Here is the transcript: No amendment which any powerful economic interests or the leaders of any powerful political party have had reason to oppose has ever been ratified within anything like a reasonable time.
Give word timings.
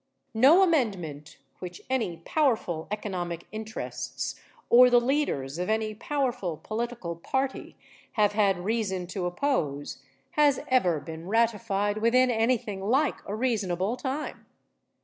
No 0.33 0.63
amendment 0.63 1.37
which 1.59 1.83
any 1.87 2.23
powerful 2.25 2.87
economic 2.89 3.45
interests 3.51 4.33
or 4.67 4.89
the 4.89 4.99
leaders 4.99 5.59
of 5.59 5.69
any 5.69 5.93
powerful 5.93 6.57
political 6.57 7.15
party 7.15 7.75
have 8.13 8.31
had 8.31 8.57
reason 8.65 9.05
to 9.05 9.27
oppose 9.27 9.99
has 10.31 10.59
ever 10.69 10.99
been 10.99 11.27
ratified 11.27 11.99
within 11.99 12.31
anything 12.31 12.81
like 12.83 13.17
a 13.27 13.35
reasonable 13.35 13.95
time. 13.95 14.47